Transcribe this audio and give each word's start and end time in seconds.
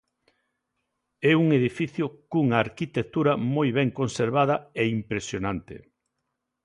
É 1.31 1.33
un 1.43 1.47
edificio 1.59 2.05
cunha 2.31 2.57
arquitectura 2.65 3.31
moi 3.55 3.69
ben 3.77 3.89
conservada 3.99 4.55
e 4.81 4.83
impresionante. 4.99 5.75